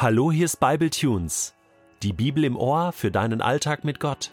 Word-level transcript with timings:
Hallo, 0.00 0.30
hier 0.30 0.44
ist 0.44 0.60
Bible 0.60 0.90
Tunes. 0.90 1.56
Die 2.04 2.12
Bibel 2.12 2.44
im 2.44 2.56
Ohr 2.56 2.92
für 2.92 3.10
deinen 3.10 3.40
Alltag 3.40 3.82
mit 3.82 3.98
Gott. 3.98 4.30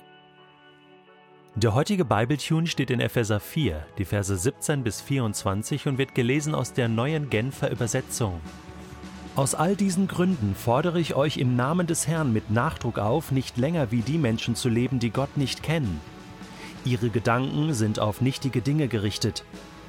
Der 1.55 1.73
heutige 1.73 2.05
Bible 2.05 2.37
Tune 2.37 2.67
steht 2.67 2.91
in 2.91 2.99
Epheser 2.99 3.39
4, 3.39 3.83
die 3.97 4.05
Verse 4.05 4.37
17 4.37 4.83
bis 4.83 5.01
24 5.01 5.87
und 5.87 5.97
wird 5.97 6.13
gelesen 6.13 6.53
aus 6.53 6.73
der 6.73 6.87
neuen 6.87 7.31
Genfer 7.31 7.71
Übersetzung. 7.71 8.41
Aus 9.35 9.55
all 9.55 9.75
diesen 9.75 10.07
Gründen 10.07 10.53
fordere 10.53 10.99
ich 10.99 11.15
euch 11.15 11.37
im 11.37 11.55
Namen 11.55 11.87
des 11.87 12.07
Herrn 12.07 12.31
mit 12.31 12.51
Nachdruck 12.51 12.99
auf, 12.99 13.31
nicht 13.31 13.57
länger 13.57 13.89
wie 13.89 14.01
die 14.01 14.19
Menschen 14.19 14.53
zu 14.53 14.69
leben, 14.69 14.99
die 14.99 15.09
Gott 15.09 15.35
nicht 15.35 15.63
kennen. 15.63 15.99
Ihre 16.83 17.09
Gedanken 17.09 17.73
sind 17.73 17.97
auf 17.97 18.21
nichtige 18.21 18.61
Dinge 18.61 18.87
gerichtet. 18.87 19.43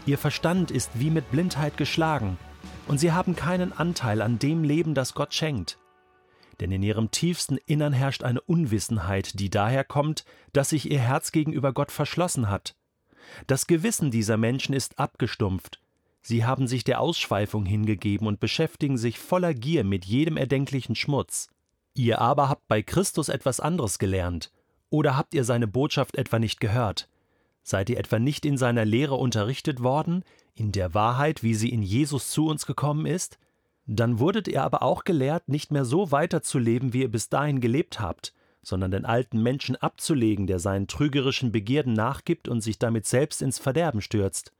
Ihr 0.06 0.16
Verstand 0.16 0.70
ist 0.70 0.92
wie 0.94 1.10
mit 1.10 1.30
Blindheit 1.30 1.76
geschlagen 1.76 2.38
und 2.86 2.98
sie 2.98 3.12
haben 3.12 3.36
keinen 3.36 3.72
Anteil 3.72 4.22
an 4.22 4.38
dem 4.38 4.64
Leben, 4.64 4.94
das 4.94 5.14
Gott 5.14 5.34
schenkt. 5.34 5.78
Denn 6.60 6.72
in 6.72 6.82
ihrem 6.82 7.10
tiefsten 7.10 7.58
Innern 7.66 7.92
herrscht 7.92 8.22
eine 8.22 8.40
Unwissenheit, 8.40 9.38
die 9.38 9.50
daher 9.50 9.84
kommt, 9.84 10.24
dass 10.52 10.70
sich 10.70 10.90
ihr 10.90 11.00
Herz 11.00 11.32
gegenüber 11.32 11.72
Gott 11.72 11.92
verschlossen 11.92 12.48
hat. 12.48 12.76
Das 13.46 13.66
Gewissen 13.66 14.10
dieser 14.10 14.36
Menschen 14.36 14.74
ist 14.74 14.98
abgestumpft. 14.98 15.80
Sie 16.22 16.44
haben 16.44 16.66
sich 16.66 16.82
der 16.82 17.00
Ausschweifung 17.00 17.66
hingegeben 17.66 18.26
und 18.26 18.40
beschäftigen 18.40 18.98
sich 18.98 19.18
voller 19.18 19.54
Gier 19.54 19.84
mit 19.84 20.04
jedem 20.04 20.36
erdenklichen 20.36 20.94
Schmutz. 20.94 21.48
Ihr 21.94 22.20
aber 22.20 22.48
habt 22.48 22.66
bei 22.68 22.82
Christus 22.82 23.28
etwas 23.28 23.60
anderes 23.60 23.98
gelernt. 23.98 24.50
Oder 24.90 25.16
habt 25.16 25.34
ihr 25.34 25.44
seine 25.44 25.66
Botschaft 25.66 26.16
etwa 26.16 26.38
nicht 26.38 26.60
gehört? 26.60 27.08
Seid 27.62 27.90
ihr 27.90 27.98
etwa 27.98 28.18
nicht 28.18 28.44
in 28.44 28.56
seiner 28.56 28.84
Lehre 28.84 29.14
unterrichtet 29.14 29.82
worden, 29.82 30.24
in 30.56 30.72
der 30.72 30.94
Wahrheit, 30.94 31.42
wie 31.42 31.54
sie 31.54 31.68
in 31.68 31.82
Jesus 31.82 32.30
zu 32.30 32.46
uns 32.48 32.66
gekommen 32.66 33.06
ist? 33.06 33.38
Dann 33.86 34.18
wurdet 34.18 34.48
ihr 34.48 34.64
aber 34.64 34.82
auch 34.82 35.04
gelehrt, 35.04 35.48
nicht 35.48 35.70
mehr 35.70 35.84
so 35.84 36.10
weiterzuleben, 36.10 36.92
wie 36.92 37.02
ihr 37.02 37.10
bis 37.10 37.28
dahin 37.28 37.60
gelebt 37.60 38.00
habt, 38.00 38.34
sondern 38.62 38.90
den 38.90 39.04
alten 39.04 39.40
Menschen 39.42 39.76
abzulegen, 39.76 40.48
der 40.48 40.58
seinen 40.58 40.88
trügerischen 40.88 41.52
Begierden 41.52 41.92
nachgibt 41.92 42.48
und 42.48 42.62
sich 42.62 42.80
damit 42.80 43.06
selbst 43.06 43.42
ins 43.42 43.60
Verderben 43.60 44.00
stürzt. 44.00 44.52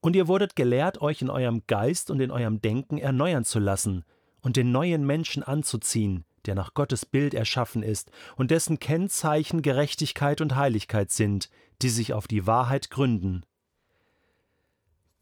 Und 0.00 0.16
ihr 0.16 0.28
wurdet 0.28 0.56
gelehrt, 0.56 1.02
euch 1.02 1.20
in 1.20 1.28
eurem 1.28 1.62
Geist 1.66 2.10
und 2.10 2.20
in 2.20 2.30
eurem 2.30 2.62
Denken 2.62 2.96
erneuern 2.96 3.44
zu 3.44 3.58
lassen 3.58 4.04
und 4.40 4.56
den 4.56 4.70
neuen 4.72 5.04
Menschen 5.04 5.42
anzuziehen, 5.42 6.24
der 6.46 6.54
nach 6.54 6.72
Gottes 6.72 7.04
Bild 7.04 7.34
erschaffen 7.34 7.82
ist 7.82 8.10
und 8.36 8.50
dessen 8.50 8.78
Kennzeichen 8.78 9.60
Gerechtigkeit 9.60 10.40
und 10.40 10.54
Heiligkeit 10.54 11.10
sind, 11.10 11.50
die 11.82 11.88
sich 11.88 12.12
auf 12.12 12.26
die 12.26 12.46
Wahrheit 12.46 12.90
gründen. 12.90 13.44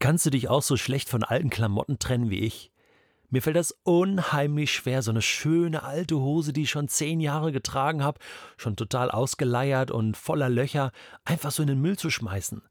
Kannst 0.03 0.25
du 0.25 0.31
dich 0.31 0.49
auch 0.49 0.63
so 0.63 0.75
schlecht 0.75 1.07
von 1.07 1.23
alten 1.23 1.49
Klamotten 1.49 1.97
trennen 1.97 2.29
wie 2.29 2.41
ich? 2.41 2.73
Mir 3.29 3.41
fällt 3.41 3.55
das 3.55 3.73
unheimlich 3.83 4.73
schwer, 4.73 5.01
so 5.01 5.11
eine 5.11 5.21
schöne 5.21 5.83
alte 5.83 6.19
Hose, 6.19 6.51
die 6.51 6.63
ich 6.63 6.71
schon 6.71 6.89
zehn 6.89 7.21
Jahre 7.21 7.53
getragen 7.53 8.03
habe, 8.03 8.19
schon 8.57 8.75
total 8.75 9.09
ausgeleiert 9.09 9.91
und 9.91 10.17
voller 10.17 10.49
Löcher, 10.49 10.91
einfach 11.23 11.51
so 11.51 11.63
in 11.63 11.69
den 11.69 11.79
Müll 11.79 11.97
zu 11.97 12.09
schmeißen. 12.09 12.61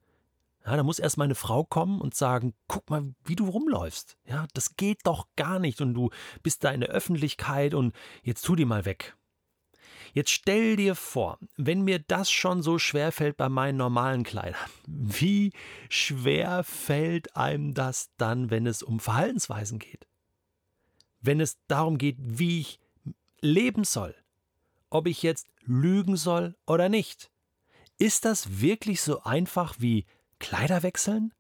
Ja, 0.67 0.77
da 0.77 0.83
muss 0.83 0.99
erst 0.99 1.17
meine 1.17 1.35
Frau 1.35 1.65
kommen 1.65 2.03
und 2.03 2.15
sagen, 2.15 2.53
guck 2.69 2.91
mal, 2.91 3.15
wie 3.25 3.35
du 3.35 3.49
rumläufst. 3.49 4.19
Ja, 4.27 4.47
das 4.53 4.77
geht 4.77 4.99
doch 5.05 5.27
gar 5.35 5.59
nicht 5.59 5.81
und 5.81 5.95
du 5.95 6.11
bist 6.43 6.65
da 6.65 6.71
in 6.71 6.81
der 6.81 6.91
Öffentlichkeit 6.91 7.73
und 7.73 7.95
jetzt 8.23 8.43
tu 8.43 8.57
die 8.57 8.67
mal 8.67 8.85
weg. 8.85 9.17
Jetzt 10.13 10.31
stell 10.31 10.77
dir 10.77 10.95
vor, 10.95 11.39
wenn 11.57 11.83
mir 11.83 11.99
das 11.99 12.31
schon 12.31 12.63
so 12.63 12.79
schwer 12.79 13.13
fällt 13.13 13.39
bei 13.39 13.49
meinen 13.49 13.79
normalen 13.79 14.25
Kleidern, 14.25 14.61
wie 14.87 15.53
schwer 15.89 16.65
fällt 16.65 17.35
einem 17.37 17.75
das 17.75 18.11
dann, 18.19 18.51
wenn 18.51 18.67
es 18.67 18.83
um 18.83 19.01
Verhaltensweisen 19.01 19.79
geht? 19.79 20.07
Wenn 21.21 21.41
es 21.41 21.59
darum 21.67 21.99
geht, 21.99 22.17
wie 22.19 22.61
ich 22.61 22.81
leben 23.41 23.85
soll, 23.85 24.15
ob 24.91 25.07
ich 25.07 25.23
jetzt 25.23 25.47
lügen 25.65 26.17
soll 26.17 26.57
oder 26.67 26.89
nicht. 26.89 27.31
Ist 27.99 28.25
das 28.25 28.61
wirklich 28.61 29.01
so 29.01 29.23
einfach 29.23 29.77
wie 29.79 30.05
Kleider 30.39 30.83
wechseln? 30.83 31.33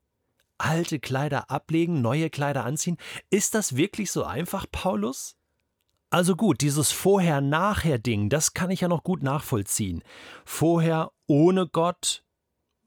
Alte 0.58 1.00
Kleider 1.00 1.50
ablegen, 1.50 2.00
neue 2.00 2.30
Kleider 2.30 2.64
anziehen? 2.64 2.98
Ist 3.30 3.54
das 3.54 3.76
wirklich 3.76 4.12
so 4.12 4.24
einfach, 4.24 4.66
Paulus? 4.70 5.36
Also 6.12 6.36
gut, 6.36 6.60
dieses 6.60 6.92
Vorher-Nachher-Ding, 6.92 8.28
das 8.28 8.52
kann 8.52 8.70
ich 8.70 8.82
ja 8.82 8.88
noch 8.88 9.02
gut 9.02 9.22
nachvollziehen. 9.22 10.02
Vorher 10.44 11.10
ohne 11.26 11.66
Gott, 11.66 12.22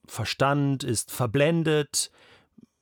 Verstand 0.05 0.83
ist 0.83 1.09
verblendet, 1.09 2.11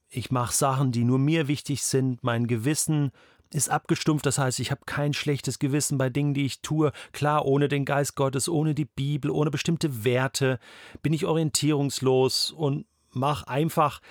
ich 0.10 0.32
mache 0.32 0.54
Sachen, 0.54 0.92
die 0.92 1.06
nur 1.06 1.18
mir 1.18 1.48
wichtig 1.48 1.84
sind, 1.84 2.26
mein 2.26 2.46
Gewissen 2.48 3.12
ist 3.54 3.70
abgestumpft, 3.70 4.26
das 4.26 4.38
heißt, 4.38 4.60
ich 4.60 4.70
habe 4.70 4.82
kein 4.86 5.14
schlechtes 5.14 5.60
Gewissen 5.60 5.98
bei 5.98 6.10
Dingen, 6.10 6.34
die 6.34 6.46
ich 6.46 6.62
tue. 6.62 6.92
Klar, 7.14 7.46
ohne 7.46 7.70
den 7.70 7.86
Geist 7.86 8.18
Gottes, 8.18 8.50
ohne 8.50 8.76
die 8.76 8.84
Bibel, 8.84 9.32
ohne 9.32 9.50
bestimmte 9.50 10.04
Werte 10.04 10.60
bin 11.02 11.14
ich 11.14 11.26
orientierungslos 11.26 12.52
und 12.52 12.86
mache 13.12 13.48
einfach 13.48 14.02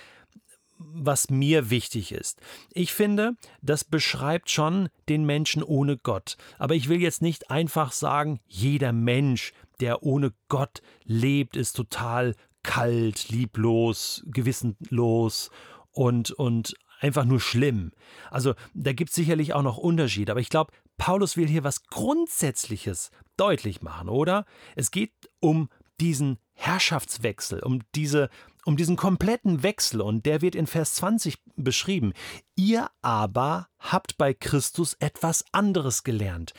was 0.92 1.30
mir 1.30 1.70
wichtig 1.70 2.12
ist. 2.12 2.40
Ich 2.72 2.92
finde, 2.92 3.32
das 3.60 3.84
beschreibt 3.84 4.50
schon 4.50 4.88
den 5.08 5.24
Menschen 5.24 5.62
ohne 5.62 5.96
Gott. 5.96 6.36
Aber 6.58 6.74
ich 6.74 6.88
will 6.88 7.00
jetzt 7.00 7.22
nicht 7.22 7.50
einfach 7.50 7.92
sagen, 7.92 8.40
jeder 8.46 8.92
Mensch, 8.92 9.52
der 9.80 10.02
ohne 10.02 10.32
Gott 10.48 10.82
lebt, 11.04 11.56
ist 11.56 11.74
total 11.74 12.34
kalt, 12.62 13.28
lieblos, 13.28 14.22
gewissenlos 14.26 15.50
und, 15.90 16.30
und 16.30 16.74
einfach 17.00 17.24
nur 17.24 17.40
schlimm. 17.40 17.92
Also 18.30 18.54
da 18.74 18.92
gibt 18.92 19.10
es 19.10 19.16
sicherlich 19.16 19.54
auch 19.54 19.62
noch 19.62 19.78
Unterschiede, 19.78 20.32
aber 20.32 20.40
ich 20.40 20.48
glaube, 20.48 20.72
Paulus 20.96 21.36
will 21.36 21.48
hier 21.48 21.64
was 21.64 21.84
Grundsätzliches 21.84 23.10
deutlich 23.36 23.82
machen, 23.82 24.08
oder? 24.08 24.44
Es 24.76 24.90
geht 24.90 25.12
um 25.40 25.68
diesen 26.00 26.38
Herrschaftswechsel, 26.54 27.60
um 27.60 27.80
diese 27.94 28.28
um 28.64 28.76
diesen 28.76 28.96
kompletten 28.96 29.62
Wechsel, 29.62 30.00
und 30.00 30.24
der 30.26 30.40
wird 30.40 30.54
in 30.54 30.66
Vers 30.66 30.94
20 30.94 31.42
beschrieben. 31.56 32.12
Ihr 32.54 32.90
aber 33.00 33.68
habt 33.78 34.16
bei 34.18 34.34
Christus 34.34 34.94
etwas 34.94 35.44
anderes 35.52 36.04
gelernt. 36.04 36.54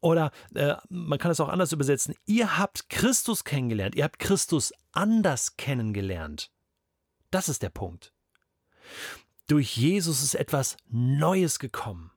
Oder 0.00 0.30
äh, 0.54 0.76
man 0.88 1.18
kann 1.18 1.30
es 1.30 1.40
auch 1.40 1.48
anders 1.48 1.72
übersetzen. 1.72 2.14
Ihr 2.26 2.58
habt 2.58 2.88
Christus 2.88 3.44
kennengelernt. 3.44 3.94
Ihr 3.94 4.04
habt 4.04 4.18
Christus 4.18 4.72
anders 4.92 5.56
kennengelernt. 5.56 6.50
Das 7.30 7.48
ist 7.48 7.62
der 7.62 7.70
Punkt. 7.70 8.12
Durch 9.48 9.76
Jesus 9.76 10.22
ist 10.22 10.34
etwas 10.34 10.76
Neues 10.88 11.58
gekommen. 11.58 12.12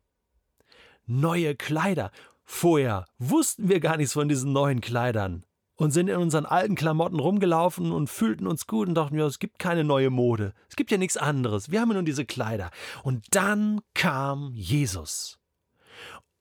Neue 1.05 1.55
Kleider. 1.55 2.11
Vorher 2.43 3.05
wussten 3.17 3.67
wir 3.67 3.79
gar 3.79 3.97
nichts 3.97 4.13
von 4.13 4.29
diesen 4.29 4.53
neuen 4.53 4.79
Kleidern 4.79 5.46
und 5.77 5.91
sind 5.91 6.09
in 6.09 6.17
unseren 6.17 6.45
alten 6.45 6.75
Klamotten 6.75 7.19
rumgelaufen 7.19 7.91
und 7.91 8.09
fühlten 8.09 8.47
uns 8.47 8.67
gut 8.67 8.87
und 8.87 8.95
dachten, 8.95 9.17
ja, 9.17 9.25
es 9.25 9.39
gibt 9.39 9.59
keine 9.59 9.83
neue 9.83 10.09
Mode. 10.09 10.53
Es 10.69 10.75
gibt 10.75 10.91
ja 10.91 10.97
nichts 10.97 11.17
anderes. 11.17 11.71
Wir 11.71 11.79
haben 11.79 11.89
ja 11.89 11.93
nur 11.93 12.03
diese 12.03 12.25
Kleider. 12.25 12.71
Und 13.03 13.25
dann 13.31 13.81
kam 13.93 14.51
Jesus. 14.55 15.39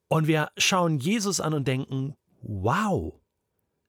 Und 0.09 0.27
wir 0.27 0.51
schauen 0.57 0.99
Jesus 0.99 1.41
an 1.41 1.53
und 1.53 1.69
denken, 1.69 2.17
wow, 2.41 3.21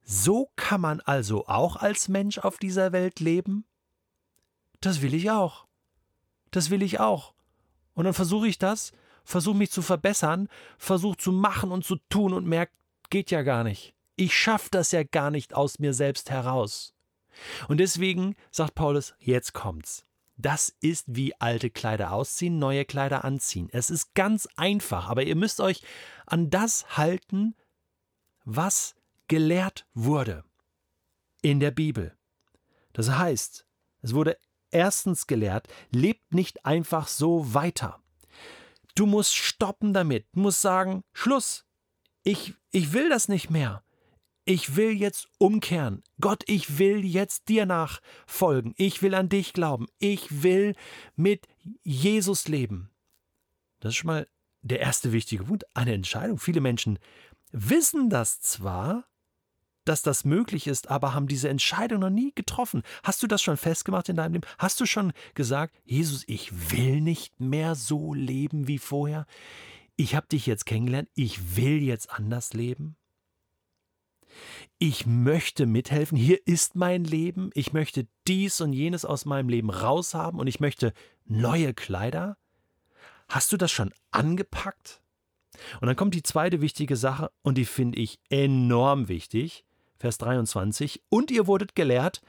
so 0.04 0.52
kann 0.56 0.82
man 0.82 1.00
also 1.02 1.48
auch 1.48 1.78
als 1.78 2.10
Mensch 2.10 2.40
auf 2.40 2.58
dieser 2.58 2.92
Welt 2.92 3.20
leben? 3.20 3.66
Das 4.82 5.02
will 5.02 5.14
ich 5.14 5.32
auch. 5.32 5.66
Das 6.52 6.70
will 6.70 6.84
ich 6.84 7.00
auch. 7.00 7.34
Und 7.94 8.04
dann 8.04 8.14
versuche 8.14 8.48
ich 8.48 8.60
das, 8.60 8.92
versuche 9.24 9.58
mich 9.58 9.72
zu 9.72 9.82
verbessern, 9.82 10.50
versuche 10.78 11.18
zu 11.18 11.32
machen 11.32 11.72
und 11.72 11.86
zu 11.86 11.96
tun 12.10 12.34
und 12.34 12.46
merke, 12.46 12.74
geht 13.10 13.32
ja 13.32 13.44
gar 13.44 13.64
nicht. 13.64 13.97
Ich 14.20 14.36
schaffe 14.36 14.70
das 14.72 14.92
ja 14.92 15.04
gar 15.04 15.30
nicht 15.30 15.54
aus 15.54 15.78
mir 15.78 15.94
selbst 15.94 16.32
heraus. 16.32 16.96
Und 17.68 17.78
deswegen 17.78 18.36
sagt 18.50 18.74
Paulus, 18.74 19.14
jetzt 19.20 19.54
kommt's. 19.54 20.06
Das 20.38 20.76
ist 20.82 21.06
wie 21.08 21.40
alte 21.40 21.70
Kleider 21.70 22.12
ausziehen, 22.12 22.58
neue 22.58 22.84
Kleider 22.84 23.24
anziehen. 23.24 23.70
Es 23.72 23.92
ist 23.92 24.16
ganz 24.16 24.48
einfach, 24.56 25.08
aber 25.08 25.24
ihr 25.24 25.36
müsst 25.36 25.62
euch 25.62 25.84
an 26.26 26.50
das 26.50 26.98
halten, 26.98 27.56
was 28.44 28.96
gelehrt 29.28 29.86
wurde 29.94 30.44
in 31.44 31.60
der 31.60 31.72
Bibel. 31.72 32.18
Das 32.94 33.12
heißt, 33.12 33.68
es 34.02 34.14
wurde 34.16 34.38
erstens 34.72 35.28
gelehrt, 35.28 35.68
lebt 35.92 36.34
nicht 36.34 36.66
einfach 36.66 37.08
so 37.08 37.54
weiter. 37.54 38.02
Du 38.96 39.06
musst 39.06 39.36
stoppen 39.36 39.94
damit, 39.94 40.26
du 40.34 40.40
musst 40.40 40.62
sagen, 40.62 41.04
Schluss. 41.14 41.66
Ich, 42.24 42.56
ich 42.72 42.94
will 42.94 43.10
das 43.10 43.28
nicht 43.28 43.52
mehr 43.52 43.84
ich 44.48 44.76
will 44.76 44.92
jetzt 44.92 45.28
umkehren. 45.38 46.04
Gott, 46.20 46.44
ich 46.48 46.80
will 46.80 47.06
jetzt 47.06 47.50
dir 47.50 47.66
nachfolgen. 47.66 48.74
Ich 48.78 49.02
will 49.02 49.14
an 49.14 49.30
dich 49.30 49.54
glauben. 49.54 49.88
Ich 50.00 50.44
will 50.44 50.76
mit 51.16 51.48
Jesus 51.84 52.48
leben. 52.48 52.90
Das 53.80 53.90
ist 53.90 53.98
schon 53.98 54.08
mal 54.08 54.28
der 54.62 54.80
erste 54.80 55.12
wichtige 55.12 55.46
Punkt, 55.46 55.66
eine 55.76 55.94
Entscheidung. 55.94 56.40
Viele 56.40 56.62
Menschen 56.62 57.00
wissen 57.52 58.10
das 58.10 58.42
zwar, 58.42 59.06
dass 59.86 60.02
das 60.02 60.26
möglich 60.26 60.68
ist, 60.68 60.90
aber 60.90 61.14
haben 61.14 61.28
diese 61.28 61.48
Entscheidung 61.48 62.00
noch 62.02 62.10
nie 62.10 62.34
getroffen. 62.36 62.84
Hast 63.04 63.24
du 63.24 63.28
das 63.28 63.42
schon 63.42 63.56
festgemacht 63.56 64.10
in 64.10 64.18
deinem 64.18 64.34
Leben? 64.34 64.48
Hast 64.58 64.82
du 64.82 64.86
schon 64.86 65.14
gesagt, 65.34 65.80
Jesus, 65.86 66.24
ich 66.28 66.72
will 66.72 67.00
nicht 67.00 67.40
mehr 67.40 67.76
so 67.76 68.14
leben 68.14 68.68
wie 68.68 68.80
vorher? 68.80 69.26
ich 69.98 70.16
habe 70.16 70.28
dich 70.28 70.46
jetzt 70.46 70.66
kennengelernt, 70.66 71.10
ich 71.16 71.58
will 71.58 71.82
jetzt 71.84 72.12
anders 72.12 72.54
leben. 72.54 72.96
Ich 74.80 75.06
möchte 75.06 75.66
mithelfen, 75.66 76.18
hier 76.18 76.40
ist 76.46 76.76
mein 76.76 77.04
Leben, 77.04 77.50
ich 77.54 77.74
möchte 77.74 78.08
dies 78.28 78.62
und 78.62 78.74
jenes 78.74 79.06
aus 79.06 79.26
meinem 79.26 79.50
Leben 79.50 79.70
raushaben 79.70 80.40
und 80.40 80.48
ich 80.48 80.60
möchte 80.60 80.94
neue 81.26 81.74
Kleider. 81.74 82.38
Hast 83.28 83.52
du 83.52 83.58
das 83.58 83.72
schon 83.72 83.94
angepackt? 84.12 85.02
Und 85.82 85.88
dann 85.88 85.96
kommt 85.96 86.14
die 86.14 86.24
zweite 86.24 86.62
wichtige 86.62 86.96
Sache 86.96 87.32
und 87.42 87.58
die 87.58 87.66
finde 87.66 88.00
ich 88.00 88.20
enorm 88.30 89.08
wichtig. 89.08 89.66
Vers 89.98 90.18
23. 90.20 91.02
Und 91.10 91.32
ihr 91.32 91.48
wurdet 91.48 91.76
gelehrt, 91.76 92.22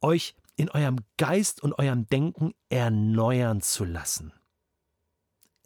euch 0.00 0.34
in 0.56 0.70
eurem 0.70 0.98
Geist 1.16 1.62
und 1.62 1.78
eurem 1.78 2.06
Denken 2.08 2.52
erneuern 2.68 3.60
zu 3.60 3.84
lassen. 3.84 4.32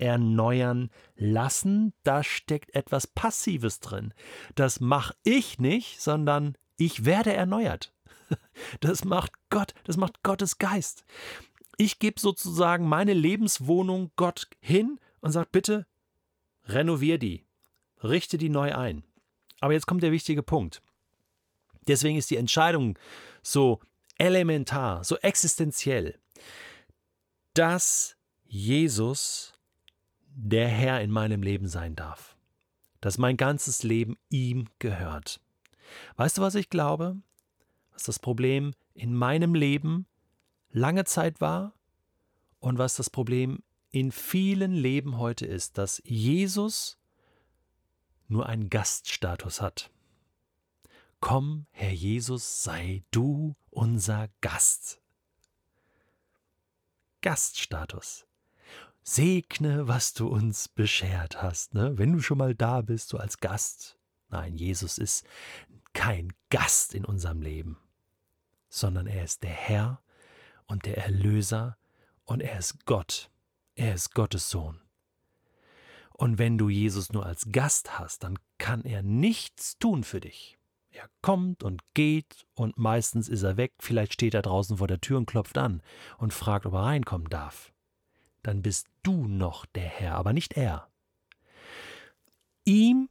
Erneuern 0.01 0.91
lassen, 1.17 1.93
da 2.03 2.23
steckt 2.25 2.75
etwas 2.75 3.07
Passives 3.07 3.81
drin. 3.81 4.15
Das 4.55 4.81
mache 4.81 5.15
ich 5.23 5.59
nicht, 5.59 6.01
sondern 6.01 6.57
ich 6.77 7.05
werde 7.05 7.33
erneuert. 7.33 7.93
Das 8.81 9.05
macht 9.05 9.33
Gott, 9.49 9.75
das 9.85 9.97
macht 9.97 10.23
Gottes 10.23 10.59
Geist. 10.59 11.05
Ich 11.77 11.99
gebe 11.99 12.21
sozusagen 12.21 12.87
meine 12.87 13.15
Lebenswohnung 13.15 14.13
Gott 14.15 14.49
hin 14.61 15.01
und 15.21 15.33
sage, 15.33 15.49
bitte 15.51 15.87
renovier 16.67 17.19
die, 17.19 17.45
richte 18.05 18.39
die 18.39 18.51
neu 18.51 18.75
ein. 18.75 19.03
Aber 19.61 19.73
jetzt 19.73 19.87
kommt 19.87 20.03
der 20.03 20.13
wichtige 20.13 20.43
Punkt. 20.43 20.83
Deswegen 21.89 22.19
ist 22.19 22.31
die 22.31 22.37
Entscheidung 22.37 22.99
so 23.43 23.81
elementar, 24.19 25.03
so 25.03 25.17
existenziell, 25.17 26.19
dass 27.55 28.17
Jesus 28.45 29.55
der 30.35 30.69
Herr 30.69 31.01
in 31.01 31.11
meinem 31.11 31.43
Leben 31.43 31.69
sein 31.69 31.97
darf, 31.97 32.37
dass 33.01 33.19
mein 33.19 33.37
ganzes 33.37 33.83
Leben 33.83 34.17
ihm 34.29 34.69
gehört. 34.79 35.41
Weißt 36.17 36.39
du, 36.39 36.43
was 36.43 36.55
ich 36.55 36.71
glaube? 36.71 37.17
Was 37.93 38.05
das 38.05 38.19
Problem 38.19 38.75
in 38.95 39.15
meinem 39.15 39.55
Leben 39.55 40.07
lange 40.71 41.05
Zeit 41.05 41.41
war 41.41 41.75
und 42.59 42.79
was 42.79 42.95
das 42.95 43.11
Problem 43.11 43.63
in 43.91 44.13
vielen 44.13 44.73
Leben 44.73 45.19
heute 45.19 45.47
ist, 45.47 45.79
dass 45.79 46.01
Jesus 46.05 46.99
nur 48.29 48.47
einen 48.47 48.71
Gaststatus 48.71 49.61
hat. 49.61 49.91
Komm, 51.21 51.67
Herr 51.73 51.93
Jesus, 51.93 52.63
sei 52.63 53.03
du 53.11 53.57
unser 53.69 54.29
Gast. 54.41 55.03
Gaststatus. 57.21 58.27
Segne, 59.03 59.89
was 59.89 60.13
du 60.13 60.29
uns 60.29 60.69
beschert 60.69 61.43
hast, 61.43 61.75
ne? 61.75 61.99
Wenn 61.99 62.13
du 62.13 62.21
schon 62.21 62.39
mal 62.39 62.55
da 62.55 62.83
bist, 62.83 63.09
so 63.09 63.19
als 63.19 63.39
Gast. 63.39 63.99
Nein, 64.29 64.57
Jesus 64.57 64.99
ist 64.99 65.27
kein 65.93 66.33
Gast 66.51 66.95
in 66.95 67.05
unserem 67.05 67.43
Leben, 67.43 67.79
sondern 68.69 69.07
er 69.07 69.25
ist 69.25 69.43
der 69.43 69.51
Herr 69.51 70.01
und 70.67 70.87
der 70.87 70.99
Erlöser 70.99 71.77
und 72.25 72.41
er 72.43 72.59
ist 72.59 72.87
Gott. 72.87 73.31
Er 73.75 73.95
ist 73.95 74.15
Gottes 74.15 74.51
Sohn. 74.51 74.81
Und 76.13 76.39
wenn 76.39 76.59
du 76.59 76.69
Jesus 76.69 77.13
nur 77.13 77.25
als 77.25 77.47
Gast 77.51 77.99
hast, 77.99 78.23
dann 78.23 78.39
kann 78.59 78.83
er 78.83 79.03
nichts 79.03 79.79
tun 79.79 80.05
für 80.05 80.21
dich. 80.21 80.59
Er 80.91 81.09
kommt 81.23 81.63
und 81.63 81.83
geht 81.95 82.47
und 82.55 82.77
meistens 82.77 83.29
ist 83.29 83.43
er 83.43 83.57
weg, 83.57 83.73
vielleicht 83.79 84.13
steht 84.13 84.35
er 84.35 84.43
draußen 84.43 84.77
vor 84.77 84.87
der 84.87 85.01
Tür 85.01 85.19
und 85.19 85.27
klopft 85.27 85.57
an 85.57 85.83
und 86.19 86.35
fragt, 86.35 86.67
ob 86.67 86.75
er 86.75 86.83
reinkommen 86.83 87.29
darf. 87.31 87.73
Dann 88.43 88.63
bist 88.63 88.87
du 89.03 89.27
noch 89.27 89.67
der 89.67 89.85
Herr, 89.85 90.15
aber 90.15 90.33
nicht 90.33 90.57
er. 90.57 90.89
Ihm 92.65 93.09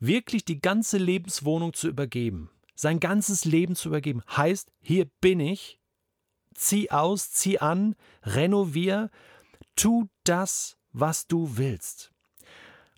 wirklich 0.00 0.44
die 0.44 0.60
ganze 0.60 0.98
Lebenswohnung 0.98 1.72
zu 1.72 1.88
übergeben, 1.88 2.50
sein 2.74 3.00
ganzes 3.00 3.44
Leben 3.44 3.76
zu 3.76 3.88
übergeben, 3.88 4.22
heißt, 4.36 4.70
hier 4.80 5.06
bin 5.20 5.40
ich, 5.40 5.78
zieh 6.54 6.90
aus, 6.90 7.30
zieh 7.30 7.58
an, 7.58 7.96
renovier, 8.22 9.10
tu 9.76 10.08
das, 10.24 10.76
was 10.92 11.26
du 11.26 11.56
willst. 11.56 12.12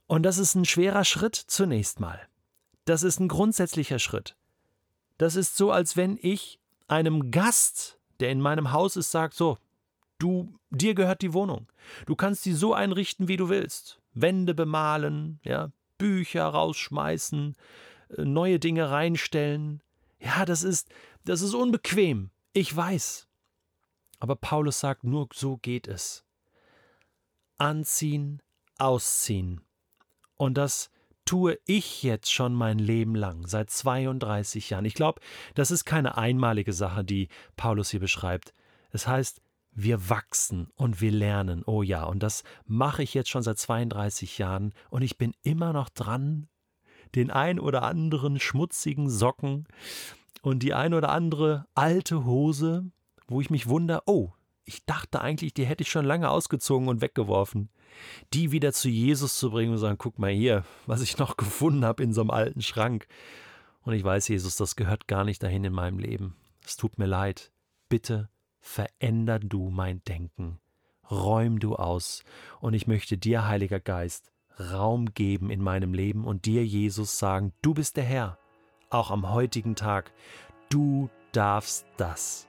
Und 0.07 0.23
das 0.23 0.39
ist 0.39 0.55
ein 0.55 0.65
schwerer 0.65 1.05
Schritt 1.05 1.35
zunächst 1.35 2.01
mal. 2.01 2.21
Das 2.85 3.03
ist 3.03 3.19
ein 3.19 3.29
grundsätzlicher 3.29 3.99
Schritt. 3.99 4.37
Das 5.19 5.35
ist 5.35 5.57
so, 5.57 5.73
als 5.73 5.97
wenn 5.97 6.19
ich 6.21 6.61
einem 6.87 7.31
Gast, 7.31 7.99
der 8.21 8.31
in 8.31 8.41
meinem 8.41 8.73
Haus 8.73 8.97
ist, 8.97 9.11
sagt, 9.11 9.35
so, 9.35 9.59
du, 10.19 10.59
dir 10.71 10.95
gehört 10.95 11.23
die 11.23 11.33
Wohnung. 11.33 11.69
Du 12.07 12.17
kannst 12.17 12.43
sie 12.43 12.53
so 12.53 12.75
einrichten, 12.75 13.29
wie 13.29 13.37
du 13.37 13.49
willst. 13.49 14.01
Wände 14.13 14.55
bemalen, 14.55 15.41
ja, 15.45 15.71
Bücher 15.99 16.47
rausschmeißen, 16.47 17.55
äh, 18.17 18.25
neue 18.25 18.59
Dinge 18.59 18.91
reinstellen. 18.91 19.83
Ja, 20.19 20.45
das 20.45 20.63
ist, 20.63 20.89
das 21.25 21.43
ist 21.43 21.55
unbequem. 21.55 22.31
Ich 22.53 22.75
weiß. 22.75 23.29
Aber 24.19 24.37
Paulus 24.37 24.81
sagt, 24.81 25.05
nur 25.05 25.29
so 25.33 25.59
geht 25.59 25.89
es. 25.89 26.25
Anziehen, 27.59 28.41
ausziehen. 28.79 29.61
Und 30.37 30.55
das 30.55 30.91
tue 31.25 31.59
ich 31.67 32.03
jetzt 32.03 32.33
schon 32.33 32.55
mein 32.55 32.79
Leben 32.79 33.15
lang, 33.15 33.47
seit 33.47 33.69
32 33.71 34.71
Jahren. 34.71 34.85
Ich 34.85 34.95
glaube, 34.95 35.21
das 35.55 35.71
ist 35.71 35.85
keine 35.85 36.17
einmalige 36.17 36.73
Sache, 36.73 37.05
die 37.05 37.29
Paulus 37.57 37.91
hier 37.91 38.01
beschreibt. 38.01 38.55
Es 38.91 39.07
heißt, 39.07 39.43
wir 39.77 40.09
wachsen 40.09 40.69
und 40.75 41.01
wir 41.01 41.13
lernen. 41.13 41.63
Oh 41.65 41.83
ja, 41.83 42.05
und 42.05 42.23
das 42.23 42.43
mache 42.65 43.03
ich 43.03 43.15
jetzt 43.15 43.29
schon 43.29 43.43
seit 43.43 43.59
32 43.59 44.39
Jahren 44.39 44.73
und 44.91 45.03
ich 45.03 45.19
bin 45.19 45.35
immer 45.43 45.73
noch 45.73 45.91
dran, 45.91 46.49
den 47.15 47.31
ein 47.31 47.61
oder 47.61 47.83
anderen 47.83 48.41
schmutzigen 48.41 49.09
Socken 49.11 49.69
und 50.43 50.63
die 50.63 50.75
ein 50.75 50.95
oder 50.95 51.11
andere 51.11 51.67
alte 51.75 52.25
Hose, 52.25 52.91
wo 53.29 53.41
ich 53.41 53.51
mich 53.51 53.69
wundere, 53.69 54.03
oh, 54.07 54.33
ich 54.65 54.85
dachte 54.87 55.21
eigentlich, 55.21 55.55
die 55.55 55.67
hätte 55.67 55.83
ich 55.83 55.91
schon 55.91 56.07
lange 56.07 56.31
ausgezogen 56.31 56.89
und 56.89 57.01
weggeworfen. 57.01 57.69
Die 58.33 58.51
wieder 58.51 58.73
zu 58.73 58.89
Jesus 58.89 59.39
zu 59.39 59.51
bringen 59.51 59.73
und 59.73 59.79
sagen, 59.79 59.99
guck 59.99 60.19
mal 60.19 60.33
hier, 60.33 60.65
was 60.87 61.03
ich 61.03 61.19
noch 61.19 61.37
gefunden 61.37 61.85
habe 61.85 62.03
in 62.03 62.13
so 62.13 62.23
einem 62.23 62.31
alten 62.31 62.63
Schrank. 62.63 63.07
Und 63.83 63.93
ich 63.93 64.03
weiß, 64.03 64.27
Jesus, 64.29 64.57
das 64.57 64.75
gehört 64.75 65.07
gar 65.07 65.25
nicht 65.25 65.43
dahin 65.43 65.65
in 65.65 65.73
meinem 65.73 65.99
Leben. 65.99 66.35
Es 66.65 66.77
tut 66.77 66.99
mir 66.99 67.07
leid. 67.07 67.53
Bitte 67.89 68.29
veränder 68.67 69.39
du 69.39 69.71
mein 69.71 70.03
Denken. 70.05 70.59
Räum 71.11 71.61
du 71.61 71.77
aus. 71.77 72.25
Und 72.61 72.75
ich 72.75 72.87
möchte 72.87 73.17
dir, 73.17 73.47
Heiliger 73.47 73.81
Geist, 73.81 74.33
Raum 74.59 75.15
geben 75.15 75.51
in 75.51 75.63
meinem 75.63 75.95
Leben 75.95 76.25
und 76.25 76.47
dir, 76.47 76.65
Jesus, 76.65 77.19
sagen, 77.19 77.53
du 77.63 77.75
bist 77.75 77.97
der 77.97 78.05
Herr, 78.05 78.39
auch 78.91 79.11
am 79.11 79.31
heutigen 79.31 79.77
Tag. 79.77 80.13
Du 80.69 81.09
darfst 81.33 81.87
das. 81.97 82.49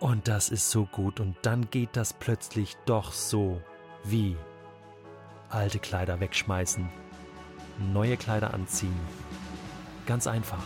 Und 0.00 0.28
das 0.28 0.48
ist 0.48 0.70
so 0.70 0.86
gut. 0.86 1.20
Und 1.20 1.36
dann 1.42 1.70
geht 1.70 1.90
das 1.92 2.12
plötzlich 2.12 2.76
doch 2.86 3.12
so 3.12 3.60
wie 4.02 4.36
alte 5.48 5.78
Kleider 5.78 6.20
wegschmeißen, 6.20 6.88
neue 7.92 8.16
Kleider 8.16 8.52
anziehen. 8.54 8.98
Ganz 10.06 10.26
einfach. 10.26 10.64